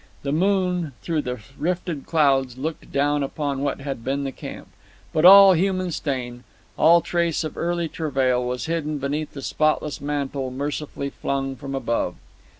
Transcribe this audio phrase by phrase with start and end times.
[0.23, 4.69] The moon through the rifted clouds looked down upon what had been the camp.
[5.13, 6.43] But all human stain,
[6.75, 12.15] all trace of earthly travail, was hidden beneath the spotless mantle mercifully flung from above.